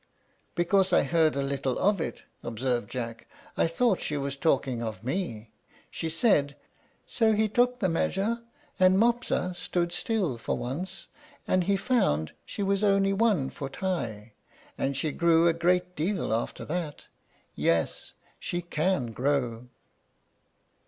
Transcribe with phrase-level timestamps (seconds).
[0.55, 3.27] "Because I heard a little of it," observed Jack.
[3.55, 5.51] "I thought she was talking of me.
[5.91, 6.55] She said
[7.05, 8.41] 'So he took the measure,
[8.79, 11.05] and Mopsa stood still for once,
[11.47, 14.33] and he found she was only one foot high,
[14.75, 17.05] and she grew a great deal after that.
[17.53, 19.67] Yes, she can grow.'"